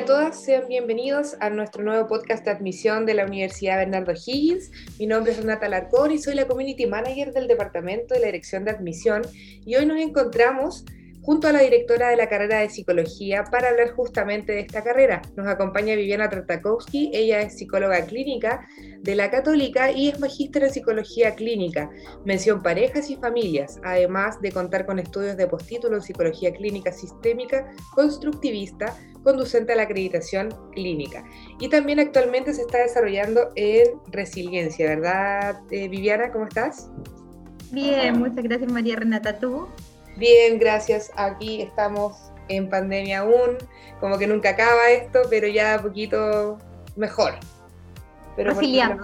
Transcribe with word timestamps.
a 0.00 0.04
todas, 0.06 0.42
sean 0.42 0.66
bienvenidos 0.66 1.36
a 1.40 1.50
nuestro 1.50 1.84
nuevo 1.84 2.08
podcast 2.08 2.42
de 2.46 2.50
admisión 2.50 3.04
de 3.04 3.12
la 3.12 3.26
Universidad 3.26 3.76
Bernardo 3.76 4.12
Higgins. 4.12 4.70
Mi 4.98 5.06
nombre 5.06 5.32
es 5.32 5.38
Renata 5.38 5.68
Larcón 5.68 6.10
y 6.10 6.16
soy 6.16 6.36
la 6.36 6.46
Community 6.46 6.86
Manager 6.86 7.34
del 7.34 7.46
Departamento 7.46 8.14
de 8.14 8.20
la 8.20 8.26
Dirección 8.26 8.64
de 8.64 8.70
Admisión 8.70 9.20
y 9.34 9.74
hoy 9.74 9.84
nos 9.84 9.98
encontramos 9.98 10.86
junto 11.22 11.48
a 11.48 11.52
la 11.52 11.60
directora 11.60 12.08
de 12.08 12.16
la 12.16 12.28
carrera 12.28 12.58
de 12.58 12.70
psicología 12.70 13.44
para 13.44 13.68
hablar 13.68 13.92
justamente 13.92 14.52
de 14.52 14.60
esta 14.60 14.82
carrera. 14.82 15.22
Nos 15.36 15.46
acompaña 15.46 15.94
Viviana 15.94 16.28
Tartakowski, 16.28 17.10
ella 17.12 17.40
es 17.42 17.58
psicóloga 17.58 18.04
clínica 18.06 18.66
de 19.00 19.14
la 19.14 19.30
Católica 19.30 19.90
y 19.90 20.08
es 20.08 20.18
magíster 20.20 20.64
en 20.64 20.72
psicología 20.72 21.34
clínica, 21.34 21.90
mención 22.24 22.62
parejas 22.62 23.10
y 23.10 23.16
familias, 23.16 23.78
además 23.84 24.40
de 24.40 24.52
contar 24.52 24.86
con 24.86 24.98
estudios 24.98 25.36
de 25.36 25.46
postítulo 25.46 25.96
en 25.96 26.02
psicología 26.02 26.52
clínica 26.52 26.92
sistémica 26.92 27.70
constructivista, 27.94 28.96
conducente 29.22 29.72
a 29.72 29.76
la 29.76 29.82
acreditación 29.82 30.48
clínica. 30.72 31.24
Y 31.58 31.68
también 31.68 32.00
actualmente 32.00 32.54
se 32.54 32.62
está 32.62 32.78
desarrollando 32.78 33.50
en 33.56 33.88
resiliencia, 34.08 34.88
¿verdad, 34.88 35.60
eh, 35.70 35.88
Viviana? 35.88 36.32
¿Cómo 36.32 36.46
estás? 36.46 36.90
Bien, 37.70 38.18
muchas 38.18 38.42
gracias 38.42 38.70
María 38.72 38.96
Renata. 38.96 39.38
¿Tú? 39.38 39.68
Bien, 40.20 40.58
gracias. 40.58 41.10
Aquí 41.16 41.62
estamos 41.62 42.30
en 42.48 42.68
pandemia 42.68 43.20
aún, 43.20 43.56
como 44.00 44.18
que 44.18 44.26
nunca 44.26 44.50
acaba 44.50 44.90
esto, 44.90 45.22
pero 45.30 45.48
ya 45.48 45.76
un 45.78 45.82
poquito 45.82 46.58
mejor. 46.94 47.36
Pero 48.36 48.54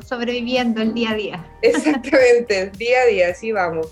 sobreviviendo 0.03 0.83
el 0.83 0.93
día 0.93 1.13
a 1.13 1.15
día. 1.15 1.51
Exactamente, 1.63 2.71
día 2.77 3.01
a 3.01 3.07
día, 3.07 3.29
así 3.31 3.51
vamos. 3.51 3.89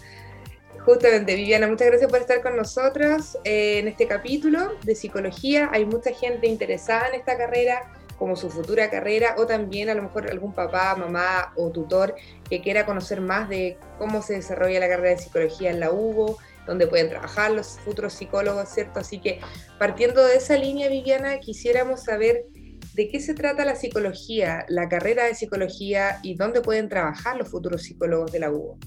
Justamente, 0.85 1.35
Viviana, 1.35 1.67
muchas 1.67 1.87
gracias 1.89 2.11
por 2.11 2.21
estar 2.21 2.43
con 2.43 2.59
nosotros 2.59 3.39
eh, 3.45 3.79
en 3.79 3.89
este 3.89 4.07
capítulo 4.07 4.75
de 4.83 4.95
psicología. 4.95 5.71
Hay 5.73 5.87
mucha 5.87 6.13
gente 6.13 6.47
interesada 6.47 7.09
en 7.09 7.15
esta 7.15 7.39
carrera 7.39 7.91
como 8.19 8.37
su 8.37 8.51
futura 8.51 8.91
carrera 8.91 9.35
o 9.39 9.47
también 9.47 9.89
a 9.89 9.95
lo 9.95 10.03
mejor 10.03 10.31
algún 10.31 10.53
papá, 10.53 10.95
mamá 10.95 11.55
o 11.57 11.71
tutor 11.71 12.15
que 12.51 12.61
quiera 12.61 12.85
conocer 12.85 13.23
más 13.23 13.49
de 13.49 13.79
cómo 13.99 14.21
se 14.21 14.35
desarrolla 14.35 14.79
la 14.79 14.89
carrera 14.89 15.17
de 15.17 15.19
psicología 15.19 15.71
en 15.71 15.81
la 15.81 15.91
UBO, 15.91 16.39
donde 16.67 16.87
pueden 16.87 17.09
trabajar 17.09 17.51
los 17.51 17.79
futuros 17.81 18.13
psicólogos, 18.15 18.69
¿cierto? 18.69 19.01
Así 19.01 19.21
que 19.21 19.41
partiendo 19.79 20.25
de 20.25 20.37
esa 20.37 20.57
línea, 20.57 20.89
Viviana, 20.89 21.39
quisiéramos 21.39 22.05
saber 22.05 22.47
de 22.95 23.09
qué 23.09 23.21
se 23.21 23.35
trata 23.35 23.65
la 23.65 23.75
psicología, 23.75 24.65
la 24.69 24.89
carrera 24.89 25.25
de 25.25 25.35
psicología 25.35 26.19
y 26.23 26.37
dónde 26.37 26.61
pueden 26.61 26.89
trabajar 26.89 27.37
los 27.37 27.49
futuros 27.49 27.83
psicólogos 27.83 28.31
de 28.33 28.39
la 28.39 28.51
UBO. 28.51 28.79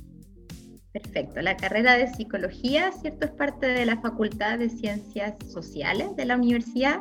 Perfecto. 0.94 1.42
La 1.42 1.58
carrera 1.58 1.96
de 1.96 2.08
psicología, 2.08 2.92
¿cierto? 2.92 3.28
Es 3.28 3.32
parte 3.34 3.68
de 3.68 3.86
la 3.86 4.00
Facultad 4.02 4.58
de 4.58 4.70
Ciencias 4.70 5.36
Sociales 5.52 6.16
de 6.16 6.26
la 6.26 6.36
universidad 6.36 7.00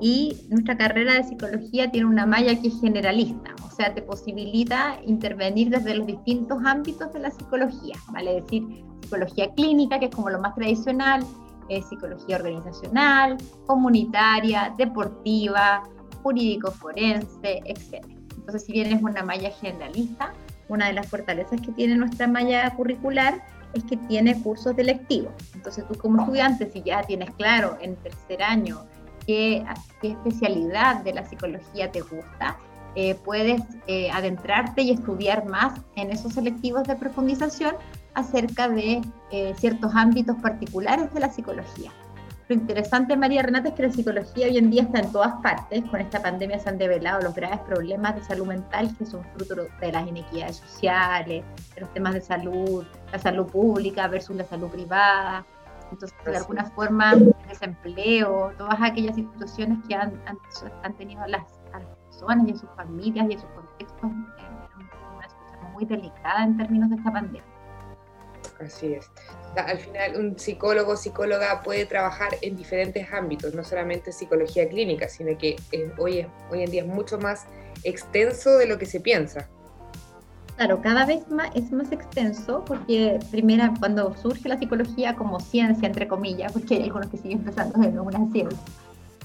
y 0.00 0.36
nuestra 0.48 0.76
carrera 0.76 1.14
de 1.14 1.24
psicología 1.24 1.90
tiene 1.90 2.06
una 2.06 2.26
malla 2.26 2.60
que 2.60 2.68
es 2.68 2.80
generalista, 2.80 3.54
o 3.64 3.70
sea, 3.70 3.94
te 3.94 4.02
posibilita 4.02 4.98
intervenir 5.06 5.70
desde 5.70 5.94
los 5.94 6.06
distintos 6.06 6.58
ámbitos 6.64 7.12
de 7.12 7.20
la 7.20 7.30
psicología, 7.30 7.94
vale 8.12 8.40
decir, 8.40 8.64
psicología 9.14 9.54
clínica, 9.54 9.98
que 9.98 10.06
es 10.06 10.14
como 10.14 10.30
lo 10.30 10.40
más 10.40 10.54
tradicional, 10.54 11.24
psicología 11.88 12.36
organizacional, 12.36 13.38
comunitaria, 13.66 14.74
deportiva, 14.76 15.82
jurídico 16.22 16.70
forense, 16.70 17.62
etc. 17.64 18.04
Entonces, 18.36 18.64
si 18.64 18.72
bien 18.72 18.92
es 18.92 19.02
una 19.02 19.22
malla 19.22 19.50
generalista, 19.50 20.32
una 20.68 20.86
de 20.86 20.94
las 20.94 21.06
fortalezas 21.08 21.60
que 21.60 21.72
tiene 21.72 21.96
nuestra 21.96 22.26
malla 22.26 22.70
curricular 22.74 23.42
es 23.74 23.84
que 23.84 23.96
tiene 23.96 24.40
cursos 24.42 24.76
electivos. 24.78 25.32
Entonces, 25.54 25.86
tú 25.88 25.98
como 25.98 26.22
estudiante, 26.22 26.70
si 26.70 26.82
ya 26.82 27.02
tienes 27.02 27.30
claro 27.32 27.76
en 27.80 27.96
tercer 27.96 28.42
año 28.42 28.84
qué, 29.26 29.64
especialidad 30.02 31.02
de 31.02 31.14
la 31.14 31.24
psicología 31.24 31.90
te 31.90 32.00
gusta, 32.00 32.58
eh, 32.94 33.14
puedes 33.16 33.62
eh, 33.86 34.10
adentrarte 34.10 34.82
y 34.82 34.92
estudiar 34.92 35.46
más 35.46 35.80
en 35.96 36.10
esos 36.10 36.34
selectivos 36.34 36.84
de 36.84 36.94
profundización 36.94 37.74
acerca 38.14 38.68
de 38.68 39.02
eh, 39.30 39.54
ciertos 39.56 39.94
ámbitos 39.94 40.36
particulares 40.36 41.12
de 41.12 41.20
la 41.20 41.30
psicología. 41.30 41.90
Lo 42.48 42.54
interesante, 42.54 43.16
María 43.16 43.42
Renata, 43.42 43.68
es 43.68 43.74
que 43.74 43.84
la 43.84 43.90
psicología 43.92 44.46
hoy 44.46 44.58
en 44.58 44.70
día 44.70 44.82
está 44.82 45.00
en 45.00 45.10
todas 45.10 45.32
partes. 45.42 45.82
Con 45.86 46.00
esta 46.00 46.20
pandemia 46.20 46.58
se 46.58 46.68
han 46.68 46.76
develado 46.76 47.22
los 47.22 47.34
graves 47.34 47.60
problemas 47.60 48.16
de 48.16 48.22
salud 48.22 48.46
mental 48.46 48.94
que 48.98 49.06
son 49.06 49.24
fruto 49.34 49.54
de 49.80 49.92
las 49.92 50.06
inequidades 50.06 50.56
sociales, 50.56 51.42
de 51.74 51.80
los 51.80 51.92
temas 51.94 52.12
de 52.12 52.20
salud, 52.20 52.84
la 53.10 53.18
salud 53.18 53.46
pública 53.46 54.08
versus 54.08 54.36
la 54.36 54.44
salud 54.44 54.68
privada, 54.68 55.46
entonces, 55.90 56.16
de 56.24 56.36
alguna 56.36 56.64
forma, 56.70 57.12
el 57.12 57.34
desempleo, 57.48 58.52
todas 58.58 58.80
aquellas 58.80 59.14
situaciones 59.14 59.78
que 59.86 59.94
han, 59.94 60.12
han, 60.82 60.94
tenido 60.96 61.24
las, 61.26 61.44
a 61.72 61.78
las 61.78 61.88
personas 62.06 62.48
y 62.48 62.52
a 62.52 62.56
sus 62.56 62.70
familias 62.70 63.26
y 63.30 63.34
a 63.34 63.38
sus 63.38 63.50
contextos, 63.50 64.10
eh, 64.10 65.14
una 65.16 65.28
situación 65.28 65.72
muy 65.72 65.84
delicada 65.84 66.44
en 66.44 66.56
términos 66.56 66.90
de 66.90 66.96
esta 66.96 67.12
pandemia. 67.12 67.53
Así 68.60 68.94
es. 68.94 69.10
Al 69.56 69.78
final, 69.78 70.16
un 70.16 70.38
psicólogo 70.38 70.92
o 70.92 70.96
psicóloga 70.96 71.62
puede 71.62 71.86
trabajar 71.86 72.30
en 72.40 72.56
diferentes 72.56 73.12
ámbitos, 73.12 73.54
no 73.54 73.64
solamente 73.64 74.12
psicología 74.12 74.68
clínica, 74.68 75.08
sino 75.08 75.36
que 75.36 75.56
hoy, 75.98 76.26
hoy 76.50 76.62
en 76.62 76.70
día 76.70 76.82
es 76.82 76.88
mucho 76.88 77.18
más 77.18 77.46
extenso 77.82 78.56
de 78.58 78.66
lo 78.66 78.78
que 78.78 78.86
se 78.86 79.00
piensa. 79.00 79.48
Claro, 80.56 80.80
cada 80.82 81.04
vez 81.04 81.28
más 81.30 81.50
es 81.56 81.72
más 81.72 81.90
extenso 81.90 82.64
porque 82.64 83.18
primero 83.32 83.72
cuando 83.80 84.14
surge 84.16 84.48
la 84.48 84.56
psicología 84.56 85.16
como 85.16 85.40
ciencia, 85.40 85.86
entre 85.86 86.06
comillas, 86.06 86.52
porque 86.52 86.76
hay 86.76 86.84
algunos 86.84 87.08
que 87.08 87.16
siguen 87.16 87.40
pensando 87.40 87.82
en 87.82 87.98
una 87.98 88.30
ciencia, 88.30 88.58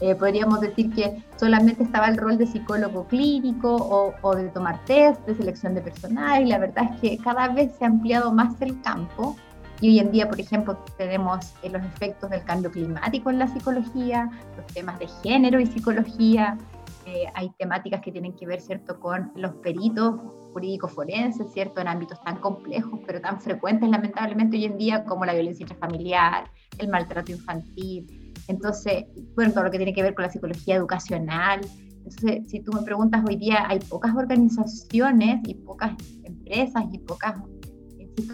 eh, 0.01 0.15
podríamos 0.15 0.61
decir 0.61 0.93
que 0.93 1.23
solamente 1.37 1.83
estaba 1.83 2.07
el 2.07 2.17
rol 2.17 2.37
de 2.37 2.47
psicólogo 2.47 3.07
clínico 3.07 3.75
o, 3.75 4.13
o, 4.21 4.35
de 4.35 4.49
tomar 4.49 4.83
test 4.85 5.25
de 5.25 5.35
selección 5.35 5.75
de 5.75 5.81
personal 5.81 6.43
y 6.43 6.47
la 6.47 6.57
verdad 6.57 6.91
es 6.93 7.01
que 7.01 7.17
cada 7.17 7.49
vez 7.49 7.73
se 7.77 7.85
ha 7.85 7.87
ampliado 7.87 8.31
más 8.31 8.61
el 8.61 8.79
campo 8.81 9.35
y 9.81 9.89
hoy 9.89 9.99
en 9.99 10.11
día, 10.11 10.27
por 10.27 10.39
ejemplo, 10.39 10.77
tenemos 10.97 11.53
eh, 11.63 11.69
los 11.69 11.83
efectos 11.83 12.29
del 12.29 12.43
cambio 12.43 12.69
climático 12.69 13.29
en 13.29 13.39
la 13.39 13.47
psicología, 13.47 14.29
los 14.57 14.65
temas 14.67 14.99
de 14.99 15.07
género 15.23 15.59
y 15.59 15.65
psicología, 15.65 16.57
eh, 17.05 17.25
hay 17.33 17.49
temáticas 17.57 18.01
que 18.01 18.11
tienen 18.11 18.33
que 18.33 18.45
ver, 18.45 18.61
¿cierto?, 18.61 18.99
con 18.99 19.31
los 19.35 19.55
peritos 19.55 20.19
jurídicos 20.53 20.91
forenses, 20.91 21.51
¿cierto?, 21.53 21.79
en 21.81 21.88
ámbitos 21.88 22.21
tan 22.23 22.38
complejos, 22.38 22.99
pero 23.07 23.21
tan 23.21 23.39
frecuentes, 23.39 23.89
lamentablemente, 23.89 24.57
hoy 24.57 24.65
en 24.65 24.77
día, 24.77 25.05
como 25.05 25.25
la 25.25 25.33
violencia 25.33 25.63
intrafamiliar, 25.63 26.51
el 26.77 26.89
maltrato 26.89 27.31
infantil. 27.31 28.19
Entonces, 28.49 29.05
bueno, 29.35 29.53
todo 29.53 29.63
lo 29.63 29.71
que 29.71 29.77
tiene 29.77 29.93
que 29.93 30.03
ver 30.03 30.13
con 30.13 30.23
la 30.23 30.29
psicología 30.29 30.75
educacional. 30.75 31.61
Entonces, 31.97 32.49
si 32.49 32.59
tú 32.59 32.73
me 32.73 32.81
preguntas, 32.81 33.23
hoy 33.25 33.37
día 33.37 33.65
hay 33.67 33.79
pocas 33.79 34.13
organizaciones 34.15 35.39
y 35.47 35.53
pocas 35.55 35.93
empresas 36.23 36.83
y 36.91 36.97
pocas 36.99 37.35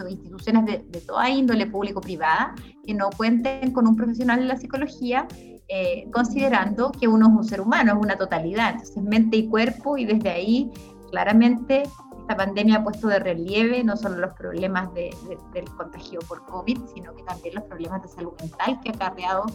instituciones 0.08 0.66
de, 0.66 0.84
de 0.88 1.00
toda 1.02 1.30
índole 1.30 1.66
público-privada 1.66 2.56
que 2.84 2.92
no 2.92 3.08
cuenten 3.16 3.70
con 3.70 3.86
un 3.86 3.94
profesional 3.94 4.40
de 4.40 4.46
la 4.46 4.56
psicología 4.56 5.28
eh, 5.68 6.08
considerando 6.12 6.92
que 6.92 7.08
uno 7.08 7.26
es 7.26 7.34
un 7.34 7.44
ser 7.44 7.60
humano, 7.60 7.94
es 7.94 7.98
una 7.98 8.16
totalidad, 8.16 8.74
entonces 8.74 9.02
mente 9.02 9.36
y 9.38 9.48
cuerpo, 9.48 9.98
y 9.98 10.04
desde 10.04 10.30
ahí 10.30 10.70
claramente 11.10 11.82
esta 12.20 12.36
pandemia 12.36 12.76
ha 12.76 12.84
puesto 12.84 13.08
de 13.08 13.18
relieve 13.18 13.82
no 13.82 13.96
solo 13.96 14.16
los 14.18 14.32
problemas 14.34 14.94
del 14.94 15.64
contagio 15.76 16.20
por 16.28 16.44
COVID, 16.46 16.78
sino 16.94 17.12
que 17.14 17.24
también 17.24 17.56
los 17.56 17.64
problemas 17.64 18.00
de 18.02 18.08
salud 18.08 18.32
mental 18.40 18.78
que 18.80 18.90
ha 18.90 18.92
acarreado 18.92 19.46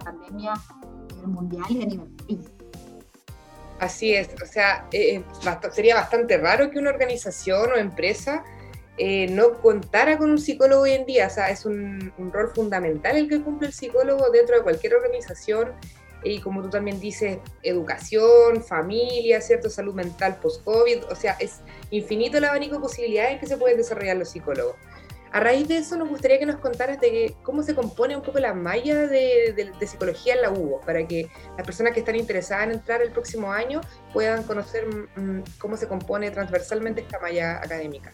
pandemia 0.00 0.54
mundial 1.26 1.64
y 1.70 1.82
a 1.82 1.86
nivel. 1.86 2.08
Así 3.80 4.14
es, 4.14 4.28
o 4.42 4.46
sea, 4.46 4.86
eh, 4.92 5.16
eh, 5.16 5.24
sería 5.72 5.96
bastante 5.96 6.38
raro 6.38 6.70
que 6.70 6.78
una 6.78 6.90
organización 6.90 7.72
o 7.72 7.76
empresa 7.76 8.44
eh, 8.96 9.26
no 9.28 9.54
contara 9.60 10.16
con 10.16 10.30
un 10.30 10.38
psicólogo 10.38 10.82
hoy 10.82 10.92
en 10.92 11.06
día. 11.06 11.26
O 11.26 11.30
sea, 11.30 11.50
es 11.50 11.64
un, 11.66 12.12
rol 12.32 12.50
fundamental 12.54 13.16
el 13.16 13.28
que 13.28 13.42
cumple 13.42 13.68
el 13.68 13.74
psicólogo 13.74 14.30
dentro 14.30 14.56
de 14.56 14.62
cualquier 14.62 14.94
organización. 14.94 15.72
Y 16.22 16.40
como 16.40 16.62
tú 16.62 16.70
también 16.70 17.00
dices, 17.00 17.38
educación, 17.62 18.64
familia, 18.64 19.40
¿cierto? 19.42 19.68
Salud 19.68 19.94
mental 19.94 20.38
post-COVID. 20.40 21.04
O 21.10 21.16
sea, 21.16 21.36
es 21.38 21.60
infinito 21.90 22.38
el 22.38 22.44
abanico 22.44 22.76
de 22.76 22.80
posibilidades 22.80 23.40
que 23.40 23.46
se 23.46 23.58
pueden 23.58 23.76
desarrollar 23.76 24.16
los 24.16 24.30
psicólogos. 24.30 24.76
A 25.34 25.40
raíz 25.40 25.66
de 25.66 25.78
eso, 25.78 25.96
nos 25.96 26.08
gustaría 26.08 26.38
que 26.38 26.46
nos 26.46 26.58
contaras 26.58 27.00
de 27.00 27.34
cómo 27.42 27.64
se 27.64 27.74
compone 27.74 28.14
un 28.14 28.22
poco 28.22 28.38
la 28.38 28.54
malla 28.54 29.08
de, 29.08 29.72
psicología 29.84 30.34
en 30.34 30.42
la 30.42 30.52
UBO, 30.52 30.80
para 30.82 31.04
que 31.08 31.28
las 31.56 31.66
personas 31.66 31.92
que 31.92 31.98
están 31.98 32.14
interesadas 32.14 32.66
en 32.66 32.74
entrar 32.74 33.02
el 33.02 33.10
próximo 33.10 33.50
año 33.50 33.80
puedan 34.12 34.44
conocer 34.44 34.84
mm, 34.86 35.40
cómo 35.58 35.76
se 35.76 35.88
compone 35.88 36.30
transversalmente 36.30 37.00
esta 37.00 37.18
malla 37.18 37.56
académica. 37.56 38.12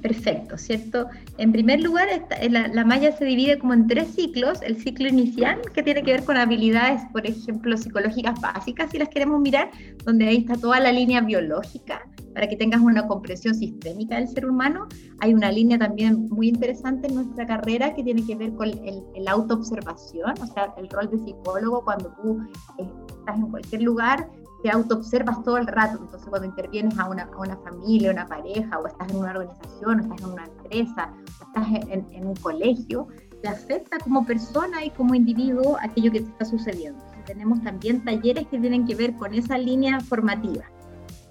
Perfecto, 0.00 0.56
¿cierto? 0.56 1.10
En 1.36 1.52
primer 1.52 1.82
lugar, 1.82 2.08
eh, 2.08 2.48
la, 2.48 2.84
malla 2.86 3.14
se 3.14 3.26
divide 3.26 3.58
como 3.58 3.74
en 3.74 3.86
tres 3.86 4.14
ciclos. 4.14 4.62
El 4.62 4.82
ciclo 4.82 5.08
inicial, 5.08 5.60
que 5.74 5.82
tiene 5.82 6.02
que 6.04 6.12
ver 6.12 6.24
con 6.24 6.38
habilidades, 6.38 7.02
por 7.12 7.26
ejemplo, 7.26 7.76
psicológicas 7.76 8.40
básicas, 8.40 8.90
si 8.90 8.96
las 8.96 9.10
queremos 9.10 9.42
mirar, 9.42 9.70
donde 10.04 10.26
ahí 10.28 10.38
está 10.38 10.54
toda 10.54 10.80
la 10.80 10.90
línea 10.90 11.20
biológica 11.20 12.00
para 12.34 12.48
que 12.48 12.56
tengas 12.56 12.80
una 12.80 13.06
comprensión 13.06 13.54
sistémica 13.54 14.16
del 14.16 14.28
ser 14.28 14.46
humano, 14.46 14.86
hay 15.20 15.32
una 15.32 15.50
línea 15.50 15.78
también 15.78 16.28
muy 16.28 16.48
interesante 16.48 17.08
en 17.08 17.14
nuestra 17.14 17.46
carrera 17.46 17.94
que 17.94 18.02
tiene 18.02 18.26
que 18.26 18.34
ver 18.34 18.52
con 18.54 18.68
el 18.68 19.28
autoobservación, 19.28 20.34
o 20.40 20.46
sea, 20.46 20.74
el 20.76 20.88
rol 20.88 21.10
de 21.10 21.18
psicólogo 21.18 21.84
cuando 21.84 22.10
tú 22.22 22.40
eh, 22.78 22.88
estás 23.18 23.36
en 23.36 23.50
cualquier 23.50 23.82
lugar, 23.82 24.28
te 24.62 24.70
autoobservas 24.70 25.42
todo 25.42 25.58
el 25.58 25.66
rato. 25.66 25.98
Entonces, 26.02 26.28
cuando 26.28 26.48
intervienes 26.48 26.98
a 26.98 27.08
una, 27.08 27.24
a 27.24 27.36
una 27.38 27.56
familia, 27.58 28.10
una 28.10 28.26
pareja, 28.26 28.78
o 28.78 28.86
estás 28.86 29.10
en 29.10 29.16
una 29.16 29.30
organización, 29.30 30.00
o 30.00 30.02
estás 30.02 30.20
en 30.20 30.32
una 30.32 30.44
empresa, 30.44 31.12
o 31.40 31.44
estás 31.44 31.88
en, 31.90 32.06
en 32.12 32.26
un 32.26 32.34
colegio, 32.36 33.08
te 33.42 33.48
afecta 33.48 33.98
como 33.98 34.24
persona 34.24 34.84
y 34.84 34.90
como 34.90 35.14
individuo 35.14 35.76
aquello 35.82 36.10
que 36.10 36.20
te 36.20 36.30
está 36.30 36.44
sucediendo. 36.46 36.98
tenemos 37.26 37.62
también 37.62 38.04
talleres 38.04 38.46
que 38.48 38.58
tienen 38.58 38.86
que 38.86 38.94
ver 38.94 39.14
con 39.16 39.34
esa 39.34 39.58
línea 39.58 40.00
formativa. 40.00 40.64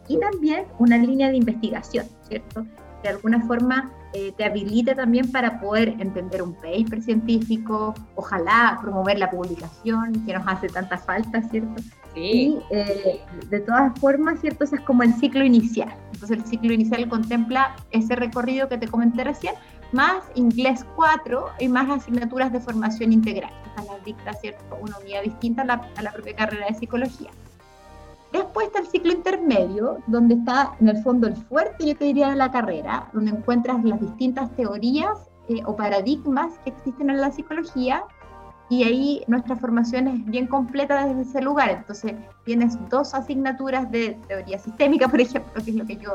Y 0.07 0.19
también 0.19 0.65
una 0.79 0.97
línea 0.97 1.29
de 1.29 1.37
investigación, 1.37 2.05
¿cierto? 2.27 2.65
De 3.03 3.09
alguna 3.09 3.41
forma 3.45 3.91
eh, 4.13 4.31
te 4.37 4.45
habilita 4.45 4.95
también 4.95 5.31
para 5.31 5.59
poder 5.59 5.89
entender 5.99 6.43
un 6.43 6.53
paper 6.53 7.01
científico, 7.01 7.95
ojalá 8.15 8.77
promover 8.81 9.17
la 9.17 9.29
publicación, 9.29 10.23
que 10.25 10.33
nos 10.33 10.47
hace 10.47 10.67
tanta 10.69 10.97
falta, 10.97 11.41
¿cierto? 11.41 11.81
Sí. 12.13 12.21
Y 12.21 12.59
eh, 12.69 13.21
de 13.49 13.59
todas 13.61 13.97
formas, 13.99 14.39
¿cierto? 14.39 14.65
Ese 14.65 14.75
es 14.75 14.81
como 14.81 15.03
el 15.03 15.13
ciclo 15.15 15.43
inicial. 15.43 15.93
Entonces 16.13 16.37
el 16.37 16.45
ciclo 16.45 16.73
inicial 16.73 17.09
contempla 17.09 17.75
ese 17.91 18.15
recorrido 18.15 18.69
que 18.69 18.77
te 18.77 18.87
comenté 18.87 19.23
recién, 19.23 19.55
más 19.91 20.23
inglés 20.35 20.85
4 20.95 21.45
y 21.59 21.67
más 21.67 21.89
asignaturas 21.89 22.53
de 22.53 22.59
formación 22.59 23.11
integral. 23.13 23.51
Estas 23.65 23.87
las 23.87 24.05
dicta, 24.05 24.33
¿cierto? 24.33 24.77
Una 24.79 24.97
unidad 24.99 25.23
distinta 25.23 25.63
a 25.63 25.65
la, 25.65 25.89
a 25.97 26.01
la 26.03 26.11
propia 26.11 26.35
carrera 26.35 26.67
de 26.67 26.75
psicología. 26.75 27.31
Después 28.33 28.65
está 28.65 28.79
el 28.79 28.87
ciclo 28.87 29.13
intermedio, 29.13 29.99
donde 30.07 30.33
está 30.33 30.75
en 30.81 30.89
el 30.89 30.97
fondo 31.03 31.27
el 31.27 31.35
fuerte, 31.35 31.85
yo 31.85 31.95
te 31.95 32.05
diría, 32.05 32.31
de 32.31 32.35
la 32.35 32.51
carrera, 32.51 33.07
donde 33.13 33.29
encuentras 33.29 33.83
las 33.83 34.01
distintas 34.01 34.49
teorías 34.55 35.29
eh, 35.49 35.61
o 35.65 35.75
paradigmas 35.75 36.57
que 36.63 36.71
existen 36.71 37.11
en 37.11 37.21
la 37.21 37.29
psicología, 37.29 38.03
y 38.69 38.85
ahí 38.85 39.23
nuestra 39.27 39.55
formación 39.55 40.07
es 40.07 40.25
bien 40.25 40.47
completa 40.47 41.05
desde 41.05 41.21
ese 41.21 41.41
lugar. 41.43 41.69
Entonces, 41.69 42.15
tienes 42.43 42.75
dos 42.89 43.13
asignaturas 43.13 43.91
de 43.91 44.19
teoría 44.27 44.57
sistémica, 44.57 45.07
por 45.07 45.21
ejemplo, 45.21 45.63
que 45.63 45.69
es 45.69 45.75
lo 45.75 45.85
que 45.85 45.97
yo 45.97 46.11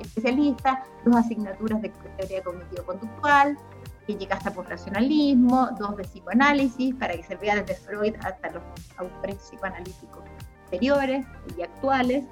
especialista, 0.00 0.84
dos 1.04 1.16
asignaturas 1.16 1.82
de 1.82 1.90
teoría 2.16 2.42
cognitivo-conductual, 2.44 3.58
que 4.06 4.14
llega 4.14 4.36
hasta 4.36 4.50
racionalismo, 4.62 5.68
dos 5.78 5.98
de 5.98 6.04
psicoanálisis, 6.04 6.94
para 6.94 7.14
que 7.14 7.24
se 7.24 7.36
vea 7.36 7.56
desde 7.56 7.74
Freud 7.74 8.14
hasta 8.24 8.52
los 8.52 8.62
autores 8.96 9.36
psicoanalíticos 9.36 10.24
anteriores 10.68 11.26
y 11.56 11.62
actuales, 11.62 12.24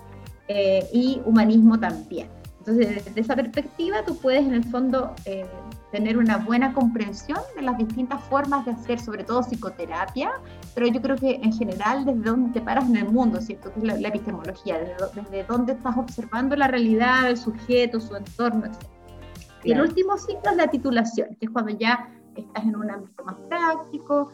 eh, 0.49 0.87
y 0.93 1.21
humanismo 1.25 1.79
también. 1.79 2.29
Entonces, 2.59 3.05
desde 3.05 3.21
esa 3.21 3.37
perspectiva, 3.37 4.05
tú 4.05 4.17
puedes 4.19 4.45
en 4.45 4.55
el 4.55 4.65
fondo 4.65 5.15
eh, 5.25 5.47
tener 5.93 6.19
una 6.19 6.39
buena 6.39 6.73
comprensión 6.73 7.39
de 7.55 7.63
las 7.63 7.79
distintas 7.79 8.23
formas 8.25 8.65
de 8.65 8.73
hacer, 8.73 8.99
sobre 8.99 9.25
todo 9.25 9.43
psicoterapia, 9.43 10.33
pero 10.75 10.89
yo 10.89 11.01
creo 11.01 11.17
que 11.17 11.41
en 11.43 11.53
general 11.53 12.05
desde 12.05 12.21
dónde 12.21 12.53
te 12.53 12.61
paras 12.61 12.89
en 12.89 12.97
el 12.97 13.09
mundo, 13.09 13.41
¿cierto? 13.41 13.73
Que 13.73 13.81
es 13.81 14.01
la, 14.01 14.09
epistemología, 14.09 14.79
desde, 14.79 14.95
desde, 15.21 15.45
dónde 15.45 15.75
estás 15.75 15.97
observando 15.97 16.57
la 16.57 16.67
realidad, 16.67 17.29
el 17.29 17.37
sujeto, 17.37 18.01
su 18.01 18.17
entorno, 18.17 18.67
etc. 18.67 18.77
Y 19.65 19.73
el 19.73 19.81
último 19.81 20.17
ciclo 20.17 20.51
es 20.51 20.57
la 20.57 20.69
titulación, 20.69 21.37
que 21.41 21.47
es 21.47 21.51
cuando 21.51 21.73
ya 21.73 22.09
estás 22.37 22.65
en 22.65 22.77
un 22.77 22.91
ámbito 22.91 23.25
más 23.25 23.37
práctico, 23.49 24.29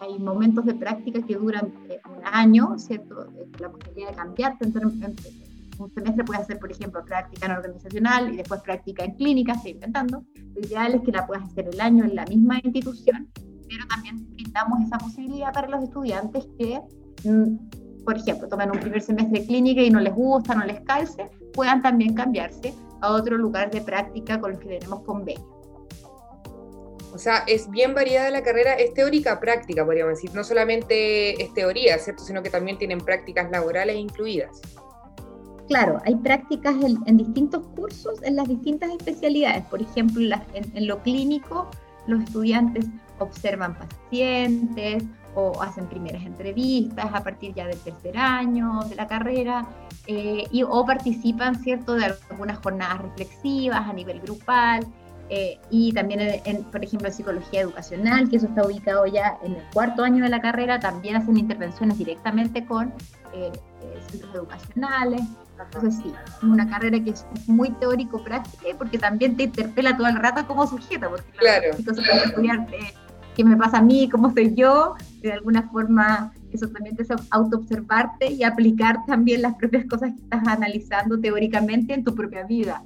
hay 0.00 0.18
momentos 0.18 0.64
de 0.64 0.74
práctica 0.74 1.20
que 1.22 1.34
duran 1.34 1.72
un 2.08 2.24
año, 2.24 2.78
¿cierto? 2.78 3.26
La 3.58 3.70
posibilidad 3.70 4.14
de 4.14 4.42
entre 4.60 4.86
un 4.86 5.90
semestre 5.92 6.24
puede 6.24 6.40
hacer, 6.40 6.58
por 6.58 6.70
ejemplo, 6.70 7.04
práctica 7.04 7.46
en 7.46 7.52
organizacional 7.52 8.32
y 8.32 8.36
después 8.36 8.60
práctica 8.62 9.04
en 9.04 9.14
clínica, 9.14 9.52
estoy 9.52 9.72
inventando. 9.72 10.24
Lo 10.54 10.60
ideal 10.60 10.94
es 10.94 11.02
que 11.02 11.12
la 11.12 11.26
puedas 11.26 11.44
hacer 11.44 11.68
el 11.72 11.80
año 11.80 12.04
en 12.04 12.14
la 12.14 12.24
misma 12.24 12.58
institución, 12.62 13.28
pero 13.68 13.86
también 13.88 14.26
brindamos 14.34 14.80
esa 14.82 14.98
posibilidad 14.98 15.52
para 15.52 15.68
los 15.68 15.82
estudiantes 15.82 16.48
que, 16.58 16.80
mm, 17.24 18.04
por 18.04 18.16
ejemplo, 18.16 18.48
toman 18.48 18.70
un 18.70 18.80
primer 18.80 19.02
semestre 19.02 19.40
de 19.40 19.46
clínica 19.46 19.82
y 19.82 19.90
no 19.90 20.00
les 20.00 20.14
gusta, 20.14 20.54
no 20.54 20.64
les 20.64 20.80
calce, 20.82 21.30
puedan 21.52 21.82
también 21.82 22.14
cambiarse 22.14 22.74
a 23.00 23.12
otro 23.12 23.36
lugar 23.36 23.70
de 23.70 23.80
práctica 23.80 24.40
con 24.40 24.52
los 24.52 24.60
que 24.60 24.78
tenemos 24.78 25.02
convenio. 25.02 25.55
O 27.16 27.18
sea, 27.18 27.44
es 27.46 27.68
bien 27.70 27.94
variada 27.94 28.30
la 28.30 28.42
carrera, 28.42 28.74
es 28.74 28.94
teórica 28.94 29.40
práctica, 29.40 29.84
podríamos 29.84 30.14
decir. 30.14 30.32
No 30.34 30.44
solamente 30.44 31.42
es 31.42 31.52
teoría, 31.54 31.98
¿cierto? 31.98 32.22
Sino 32.22 32.42
que 32.42 32.50
también 32.50 32.78
tienen 32.78 33.00
prácticas 33.00 33.50
laborales 33.50 33.96
incluidas 33.96 34.60
claro, 35.66 36.00
hay 36.04 36.14
prácticas 36.16 36.74
en, 37.06 37.16
distintos 37.16 37.66
cursos, 37.74 38.22
en 38.22 38.36
las 38.36 38.48
distintas 38.48 38.90
especialidades. 38.90 39.64
Por 39.64 39.82
ejemplo, 39.82 40.22
en, 40.54 40.86
lo 40.86 41.02
clínico, 41.02 41.68
los 42.06 42.22
estudiantes 42.22 42.86
observan 43.18 43.76
pacientes 43.76 45.04
o 45.34 45.60
hacen 45.62 45.86
primeras 45.86 46.22
entrevistas 46.22 47.10
a 47.12 47.22
partir 47.22 47.54
ya 47.54 47.66
del 47.66 47.78
tercer 47.80 48.16
año 48.16 48.80
de 48.88 48.94
la 48.94 49.06
carrera, 49.06 49.66
eh, 50.06 50.44
y, 50.50 50.62
o 50.62 50.84
participan, 50.86 51.62
¿cierto?, 51.62 51.94
de 51.94 52.14
algunas 52.30 52.58
jornadas 52.58 53.02
reflexivas 53.02 53.86
a 53.86 53.92
nivel 53.92 54.20
grupal. 54.20 54.86
Eh, 55.28 55.58
y 55.70 55.92
también, 55.92 56.40
en, 56.44 56.64
por 56.64 56.84
ejemplo, 56.84 57.08
en 57.08 57.14
psicología 57.14 57.62
educacional, 57.62 58.28
que 58.28 58.36
eso 58.36 58.46
está 58.46 58.64
ubicado 58.64 59.06
ya 59.06 59.38
en 59.42 59.56
el 59.56 59.62
cuarto 59.72 60.04
año 60.04 60.22
de 60.22 60.30
la 60.30 60.40
carrera, 60.40 60.78
también 60.78 61.16
hacen 61.16 61.36
intervenciones 61.36 61.98
directamente 61.98 62.64
con 62.64 62.92
eh, 63.32 63.52
centros 64.08 64.34
educacionales. 64.34 65.22
Entonces 65.58 65.96
sí, 66.02 66.12
es 66.26 66.42
una 66.42 66.68
carrera 66.68 67.02
que 67.02 67.10
es 67.10 67.26
muy 67.46 67.70
teórico-práctica 67.70 68.76
porque 68.76 68.98
también 68.98 69.36
te 69.36 69.44
interpela 69.44 69.96
todo 69.96 70.06
el 70.06 70.16
rato 70.16 70.46
como 70.46 70.66
sujeta, 70.66 71.08
porque 71.08 71.30
claro. 71.32 71.70
estudiar 71.70 72.66
qué 73.34 73.44
me 73.44 73.56
pasa 73.56 73.78
a 73.78 73.82
mí, 73.82 74.08
cómo 74.10 74.32
soy 74.32 74.54
yo, 74.54 74.94
de 75.20 75.32
alguna 75.32 75.62
forma 75.70 76.32
eso 76.52 76.68
también 76.68 76.96
te 76.96 77.02
hace 77.02 77.14
autoobservarte 77.30 78.32
y 78.32 78.42
aplicar 78.44 79.04
también 79.06 79.42
las 79.42 79.54
propias 79.54 79.84
cosas 79.86 80.12
que 80.14 80.22
estás 80.22 80.46
analizando 80.46 81.18
teóricamente 81.20 81.94
en 81.94 82.04
tu 82.04 82.14
propia 82.14 82.44
vida. 82.44 82.82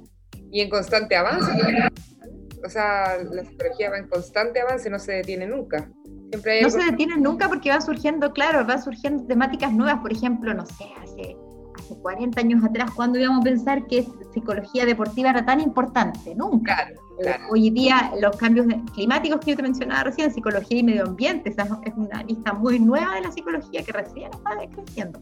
Y 0.51 0.61
en 0.61 0.69
constante 0.69 1.15
avance. 1.15 1.51
O 2.63 2.69
sea, 2.69 3.17
la 3.23 3.43
psicología 3.43 3.89
va 3.89 3.97
en 3.97 4.07
constante 4.07 4.61
avance, 4.61 4.89
no 4.89 4.99
se 4.99 5.13
detiene 5.13 5.47
nunca. 5.47 5.89
Siempre 6.29 6.61
no 6.61 6.69
se 6.69 6.83
detiene 6.83 7.17
nunca 7.17 7.49
porque 7.49 7.69
van 7.69 7.81
surgiendo, 7.81 8.31
claro, 8.31 8.65
van 8.65 8.81
surgiendo 8.81 9.25
temáticas 9.25 9.73
nuevas, 9.73 9.99
por 10.01 10.11
ejemplo, 10.13 10.53
no 10.53 10.65
sé, 10.65 10.85
hace 11.03 11.35
40 11.95 12.39
años 12.39 12.63
atrás, 12.63 12.91
¿cuándo 12.91 13.19
íbamos 13.19 13.41
a 13.41 13.43
pensar 13.43 13.85
que 13.87 14.05
psicología 14.33 14.85
deportiva 14.85 15.31
era 15.31 15.45
tan 15.45 15.59
importante? 15.59 16.35
Nunca. 16.35 16.89
Hoy 17.51 17.69
día 17.69 18.11
los 18.19 18.35
cambios 18.37 18.65
climáticos 18.93 19.39
que 19.41 19.51
yo 19.51 19.57
te 19.57 19.63
mencionaba 19.63 20.05
recién, 20.05 20.33
psicología 20.33 20.79
y 20.79 20.83
medio 20.83 21.03
ambiente, 21.03 21.49
esa 21.49 21.63
es 21.83 21.93
una 21.95 22.23
lista 22.23 22.53
muy 22.53 22.79
nueva 22.79 23.15
de 23.15 23.21
la 23.21 23.31
psicología 23.31 23.83
que 23.83 23.91
recién 23.91 24.31
está 24.31 24.51
creciendo. 24.73 25.21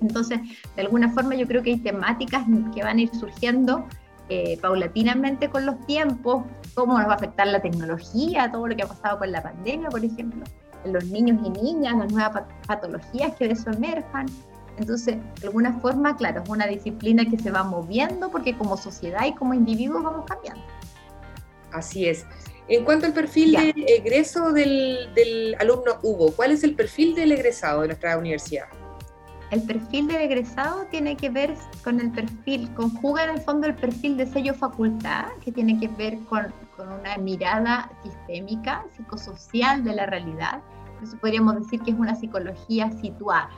Entonces, 0.00 0.40
de 0.76 0.82
alguna 0.82 1.08
forma 1.10 1.34
yo 1.34 1.46
creo 1.46 1.62
que 1.62 1.70
hay 1.70 1.78
temáticas 1.78 2.44
que 2.74 2.82
van 2.82 2.98
a 2.98 3.00
ir 3.00 3.14
surgiendo 3.14 3.86
eh, 4.28 4.58
paulatinamente 4.60 5.48
con 5.50 5.66
los 5.66 5.78
tiempos, 5.86 6.44
cómo 6.74 6.98
nos 6.98 7.08
va 7.08 7.12
a 7.12 7.16
afectar 7.16 7.46
la 7.46 7.60
tecnología, 7.60 8.50
todo 8.50 8.66
lo 8.66 8.76
que 8.76 8.82
ha 8.82 8.88
pasado 8.88 9.18
con 9.18 9.30
la 9.30 9.42
pandemia, 9.42 9.88
por 9.88 10.04
ejemplo, 10.04 10.44
los 10.84 11.04
niños 11.06 11.40
y 11.44 11.50
niñas, 11.50 11.96
las 11.96 12.12
nuevas 12.12 12.44
patologías 12.66 13.34
que 13.36 13.48
de 13.48 13.54
eso 13.54 13.70
emerjan, 13.70 14.26
entonces, 14.76 15.16
de 15.40 15.46
alguna 15.46 15.78
forma, 15.80 16.16
claro, 16.16 16.42
es 16.42 16.48
una 16.48 16.66
disciplina 16.66 17.24
que 17.24 17.38
se 17.38 17.50
va 17.50 17.62
moviendo 17.62 18.30
porque 18.30 18.56
como 18.56 18.76
sociedad 18.76 19.24
y 19.26 19.34
como 19.34 19.54
individuos 19.54 20.02
vamos 20.02 20.26
cambiando. 20.26 20.62
Así 21.72 22.08
es. 22.08 22.26
En 22.66 22.84
cuanto 22.84 23.06
al 23.06 23.12
perfil 23.12 23.52
de 23.52 23.74
egreso 23.86 24.52
del, 24.52 25.54
alumno 25.60 25.98
Hugo, 26.02 26.32
¿cuál 26.34 26.50
es 26.50 26.64
el 26.64 26.74
perfil 26.74 27.14
del 27.14 27.32
egresado 27.32 27.82
de 27.82 27.88
nuestra 27.88 28.16
universidad? 28.16 28.66
El 29.54 29.62
perfil 29.62 30.08
del 30.08 30.22
egresado 30.22 30.84
tiene 30.86 31.16
que 31.16 31.30
ver 31.30 31.54
con 31.84 32.00
el 32.00 32.10
perfil, 32.10 32.74
conjuga 32.74 33.22
en 33.22 33.30
el 33.30 33.40
fondo 33.40 33.68
el 33.68 33.76
perfil 33.76 34.16
de 34.16 34.26
sello 34.26 34.52
facultad, 34.52 35.26
que 35.44 35.52
tiene 35.52 35.78
que 35.78 35.86
ver 35.86 36.18
con, 36.24 36.52
con 36.76 36.90
una 36.90 37.16
mirada 37.18 37.88
sistémica, 38.02 38.84
psicosocial 38.96 39.84
de 39.84 39.94
la 39.94 40.06
realidad. 40.06 40.60
Eso 41.04 41.16
podríamos 41.18 41.54
decir 41.54 41.80
que 41.82 41.92
es 41.92 41.96
una 41.96 42.16
psicología 42.16 42.90
situada. 43.00 43.48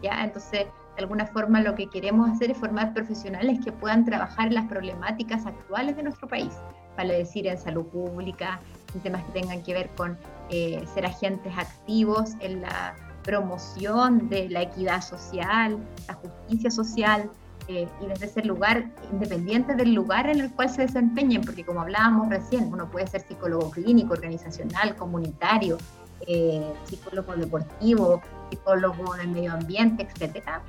Entonces, 0.00 0.66
de 0.96 1.02
alguna 1.02 1.26
forma 1.26 1.60
lo 1.60 1.74
que 1.74 1.88
queremos 1.88 2.30
hacer 2.30 2.52
es 2.52 2.58
formar 2.58 2.94
profesionales 2.94 3.58
que 3.64 3.72
puedan 3.72 4.04
trabajar 4.04 4.46
en 4.46 4.54
las 4.54 4.66
problemáticas 4.66 5.44
actuales 5.44 5.96
de 5.96 6.04
nuestro 6.04 6.28
país, 6.28 6.54
vale 6.96 7.18
decir 7.18 7.48
en 7.48 7.58
salud 7.58 7.86
pública, 7.86 8.60
en 8.94 9.00
temas 9.00 9.24
que 9.24 9.40
tengan 9.40 9.60
que 9.64 9.74
ver 9.74 9.90
con 9.96 10.16
eh, 10.50 10.84
ser 10.94 11.04
agentes 11.04 11.52
activos 11.58 12.34
en 12.38 12.62
la 12.62 12.94
promoción 13.22 14.28
de 14.28 14.48
la 14.48 14.62
equidad 14.62 15.00
social, 15.02 15.78
la 16.08 16.14
justicia 16.14 16.70
social, 16.70 17.30
eh, 17.68 17.88
y 18.00 18.06
desde 18.06 18.26
ese 18.26 18.42
lugar, 18.42 18.90
independiente 19.12 19.74
del 19.74 19.94
lugar 19.94 20.28
en 20.28 20.40
el 20.40 20.50
cual 20.50 20.68
se 20.68 20.82
desempeñen, 20.82 21.42
porque 21.42 21.64
como 21.64 21.80
hablábamos 21.80 22.28
recién, 22.28 22.72
uno 22.72 22.90
puede 22.90 23.06
ser 23.06 23.20
psicólogo 23.22 23.70
clínico, 23.70 24.14
organizacional, 24.14 24.96
comunitario, 24.96 25.78
eh, 26.26 26.72
psicólogo 26.84 27.34
deportivo, 27.36 28.20
psicólogo 28.50 29.14
del 29.14 29.28
medio 29.28 29.52
ambiente, 29.52 30.08
etcétera, 30.10 30.62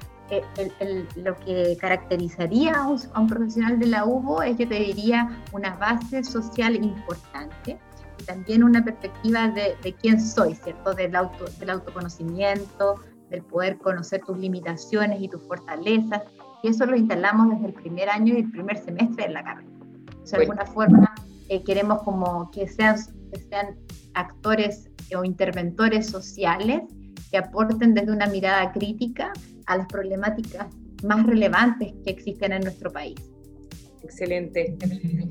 lo 1.16 1.38
que 1.40 1.78
caracterizaría 1.80 2.74
a 2.74 2.88
un, 2.88 3.28
profesional 3.28 3.78
de 3.80 3.88
la 3.88 4.06
UBO 4.06 4.42
es, 4.42 4.58
yo 4.58 4.68
te 4.68 4.76
diría, 4.76 5.44
una 5.52 5.76
base 5.76 6.24
social 6.24 6.76
importante 6.76 7.78
y 8.20 8.24
también 8.24 8.64
una 8.64 8.84
perspectiva 8.84 9.50
de, 9.50 9.96
quién 10.02 10.20
soy, 10.20 10.56
¿cierto? 10.56 10.94
Del, 10.94 11.16
auto, 11.16 11.46
del 11.60 11.70
autoconocimiento, 11.70 12.96
del 13.30 13.44
poder 13.44 13.78
conocer 13.78 14.22
tus 14.26 14.38
limitaciones 14.38 15.22
y 15.22 15.28
tus 15.28 15.42
fortalezas. 15.44 16.22
Y 16.62 16.70
eso 16.70 16.86
lo 16.86 16.96
instalamos 16.96 17.50
desde 17.52 17.68
el 17.68 17.74
primer 17.74 18.10
año 18.10 18.36
y 18.36 18.42
el 18.42 18.52
primer 18.52 18.78
semestre 18.78 19.28
de 19.28 19.34
la 19.34 19.44
carrera. 19.44 19.70
O 20.24 20.26
sea, 20.26 20.40
de 20.40 20.46
alguna 20.46 20.66
forma 20.66 21.14
eh, 21.50 21.64
queremos 21.64 22.02
como 22.04 22.50
que 22.52 22.68
sean, 22.68 22.98
que 23.32 23.40
sean 23.40 23.76
actores 24.14 24.90
o 25.16 25.24
interventores 25.24 26.08
sociales 26.08 26.82
que 27.30 27.38
aporten 27.38 27.94
desde 27.94 28.12
una 28.12 28.28
mirada 28.28 28.72
crítica 28.72 29.34
a 29.66 29.78
las 29.78 29.88
problemáticas 29.88 30.68
más 31.04 31.26
relevantes 31.26 31.94
que 32.06 32.12
existen 32.12 32.54
en 32.54 32.62
nuestro 32.62 32.92
país. 32.92 33.20
Excelente, 34.04 34.76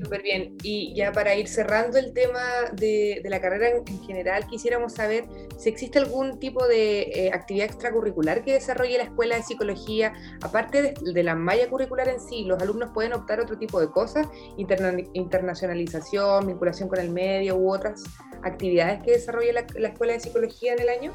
súper 0.01 0.23
bien. 0.23 0.57
Y 0.63 0.95
ya 0.95 1.11
para 1.11 1.35
ir 1.35 1.47
cerrando 1.47 1.99
el 1.99 2.11
tema 2.11 2.41
de, 2.73 3.21
la 3.23 3.39
carrera 3.39 3.69
en, 3.69 4.03
general, 4.03 4.47
quisiéramos 4.47 4.93
saber 4.93 5.25
si 5.57 5.69
existe 5.69 5.99
algún 5.99 6.39
tipo 6.39 6.67
de 6.67 7.01
eh, 7.01 7.31
actividad 7.31 7.67
extracurricular 7.67 8.43
que 8.43 8.53
desarrolle 8.53 8.97
la 8.97 9.03
Escuela 9.03 9.35
de 9.35 9.43
Psicología, 9.43 10.13
aparte 10.41 10.95
de, 11.01 11.23
la 11.23 11.35
malla 11.35 11.69
curricular 11.69 12.09
en 12.09 12.19
sí, 12.19 12.45
los 12.45 12.61
alumnos 12.61 12.89
pueden 12.93 13.13
optar 13.13 13.39
otro 13.39 13.57
tipo 13.57 13.79
de 13.79 13.89
cosas, 13.91 14.27
internacionalización, 14.57 16.47
vinculación 16.47 16.89
con 16.89 16.99
el 16.99 17.11
medio 17.11 17.55
u 17.57 17.71
otras 17.71 18.03
actividades 18.41 19.03
que 19.03 19.11
desarrolle 19.11 19.53
la 19.53 19.87
Escuela 19.87 20.13
de 20.13 20.19
Psicología 20.19 20.73
en 20.73 20.81
el 20.81 20.89
año. 20.89 21.13